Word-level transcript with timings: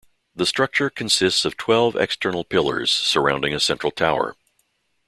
The 0.35 0.47
structure 0.47 0.89
consists 0.89 1.45
of 1.45 1.57
twelve 1.57 1.95
external 1.95 2.43
pillars 2.43 2.89
surrounding 2.89 3.53
a 3.53 3.59
central 3.59 3.91
tower. 3.91 4.35